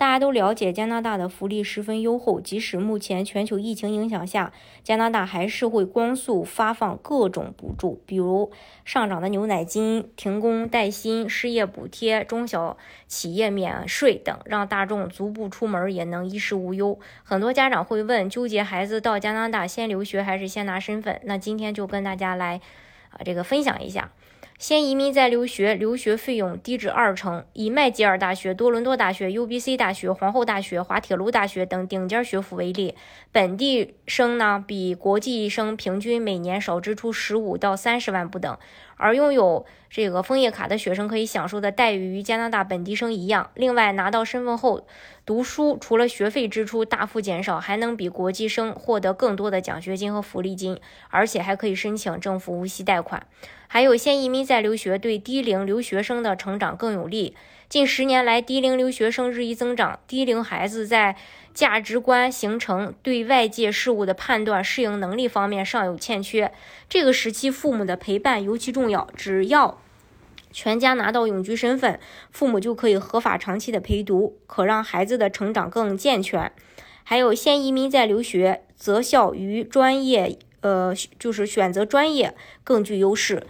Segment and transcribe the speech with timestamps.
[0.00, 2.40] 大家都了解，加拿大的福利十分优厚。
[2.40, 4.50] 即使目前全球疫情影响下，
[4.82, 8.50] 加拿大还是会光速发放各种补助，比如
[8.86, 16.98] 上涨的牛奶金、停工带薪、失业补贴、中小企业免税等，让大众足不出门也能衣食无忧。
[17.22, 21.20] 很多家长会问，纠结孩子到加拿大先留学还是先拿身份？
[21.24, 22.62] 那今天就跟大家来
[23.10, 24.10] 啊，这个分享一下。
[24.60, 27.46] 先移民再留学，留学费用低至二成。
[27.54, 32.94] 以麦吉尔大学、多伦多大学、UBC 大学、皇后大学、滑铁卢大学等顶尖学府为例，
[33.32, 38.58] 本地生呢比国际生平均每年少支出十五到三十万不等。
[39.00, 43.50] 而拥有这个枫叶卡的学生可以享受的待遇与加拿大本地生一样。
[43.54, 44.86] 另外，拿到身份后
[45.24, 53.26] 读书，除了学费支出大幅减少，还能比国际生获得更多的奖学金和福利金，而且还可以申请政府无息贷款。
[53.66, 57.34] 还有，先移民再留学对低龄留学生的成长更有利。
[57.68, 61.14] 近十年来，低龄留学生日益增长，低龄孩子在
[61.52, 66.52] 价值观形成、对外界事物的判断、适应能力方面尚有欠缺。
[66.88, 69.08] 这个时期，父母的陪伴尤其重要。
[69.16, 69.80] 只要
[70.52, 76.50] 全家拿到永居身份，父母就可以合法长期的陪读，可让孩子的成长更健全。
[77.04, 83.44] 还有，先移民再留学，择校与专业，呃，就是选择专业更具优势。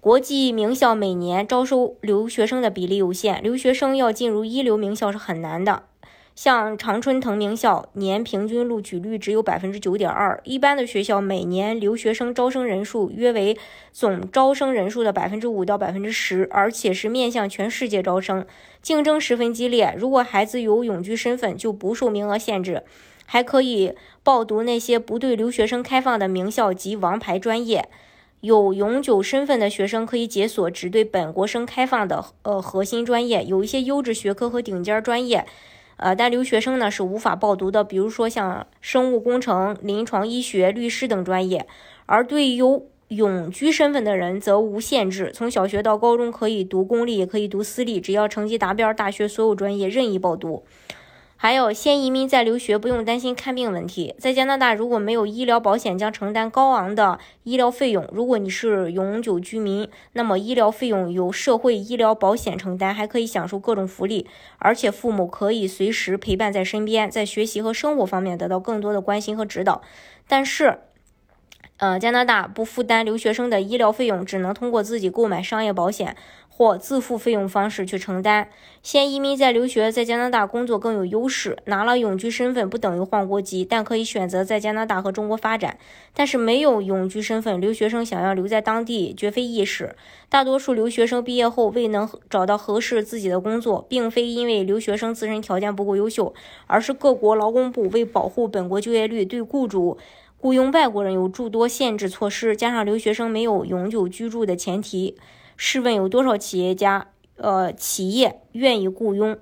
[0.00, 5.84] 国际名校每年招收留学生的比例有限，留学生要进入一流名校是很难的。
[6.34, 13.56] 像常春藤名校年平均录取率只有百分之九点二，一般的学校每年留学生招生人数约为
[13.92, 18.44] 总招生人数的百分之五到百分之十，而且是面向全世界招生，
[18.82, 19.94] 竞争十分激烈。
[19.96, 22.82] 如果孩子有永居身份，就不受名额限制，
[23.26, 27.88] 还可以报读那些不对留学生开放的名校及王牌专业。
[28.40, 35.46] 有永久身份的学生可以解锁只对本国生开放的呃核心专业，有一些优质学科和顶尖专业，
[35.96, 41.66] 呃，但留学生呢是无法报读的，比如说像生物工程、临床医学、律师等专业。
[42.06, 50.64] 而对有永居身份的人则无限制，从小学到高中可以读公立，也可以读私立，只要成绩达标，大学所有专业任意报读。
[51.44, 54.14] 还有，先移民再留学，不用担心看病问题。
[54.18, 58.08] 在加拿大，如果没有医疗保险，将承担高昂的医疗费用。
[58.14, 69.82] 如果你是永久居民，那么医疗费用由社会医疗保险承担，还可以享受各种福利，而且父母可以随时陪伴在身边，在学习和生活方面得到更多的关心和指导。
[70.26, 70.78] 但是，
[71.76, 76.16] 呃，加拿大不负担留学生的医疗费用，只能通过自己购买商业保险
[76.56, 78.48] 或自付费用方式去承担。
[78.80, 81.58] 先移民再留学，在加拿大工作更有优势。
[81.64, 85.76] 拿了永居身份不等于换国籍，但可以选择在加拿大和中国发展。
[86.14, 89.96] 但是没有永居身份，留学生想要留在当地绝非易事。
[90.28, 96.32] 大多数留学生毕业后未能找到合适自己的工作，并非因为留学生自身条件不够优秀，
[96.68, 99.98] 而是各国劳工部为保护本国就业率，对雇主。
[100.38, 105.16] 雇佣外国人有诸多限制措施，加上留学生没有永久居住的前提，
[105.56, 109.36] 试问有多少企业家、呃企业愿意雇佣？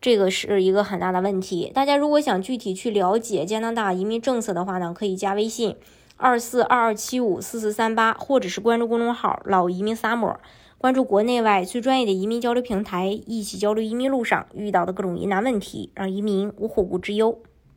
[0.00, 1.70] 这个是一个很大的问题。
[1.72, 5.76] 大家如果想具体去了解加拿大移民政策的话呢，可以加微信
[6.16, 10.36] 二四二二七五四四三八，或者是关注公众号“老移民 summer”，
[10.76, 17.40] 关注国内外最专业的移民交流平台，一起交流移民路上遇到的各种疑难问题，让移民无后顾之忧。